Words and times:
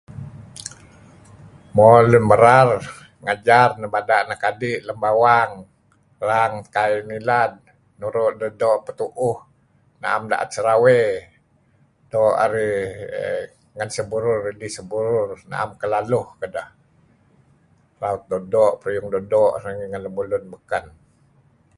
Mo 1.75 1.87
lun 2.11 2.23
merar 2.31 2.69
ngajar, 3.25 3.69
nebada' 3.81 4.21
anak 4.23 4.41
adi 4.49 4.71
lem 4.87 4.97
bawang 5.03 5.51
erang 6.23 6.53
kai 6.75 6.93
nilad, 7.09 7.53
nuru' 7.99 8.35
deh 8.39 8.53
doo' 8.61 8.81
petu'uh, 8.85 9.37
na'em 10.01 10.23
da'et 10.31 10.49
serawey, 10.55 11.05
doo' 12.11 12.35
arih 12.43 12.75
ngen 13.75 13.89
seburur 13.95 14.39
ngen 14.45 14.73
seburur, 14.77 15.29
na'em 15.51 15.71
kedaluh 15.81 16.25
kedeh, 16.39 16.67
raut 18.01 18.21
doo'-doo', 18.29 18.77
peruyung 18.79 19.07
doo'-doo' 19.13 19.53
narih 19.63 19.87
ngen 19.91 20.03
lemulun 20.05 20.45
beken. 20.53 20.85